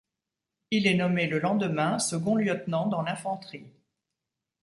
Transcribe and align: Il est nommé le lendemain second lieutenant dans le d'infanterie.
Il 0.71 0.87
est 0.87 0.95
nommé 0.95 1.27
le 1.27 1.37
lendemain 1.37 1.99
second 1.99 2.33
lieutenant 2.35 2.87
dans 2.87 3.03
le 3.03 3.05
d'infanterie. 3.09 3.71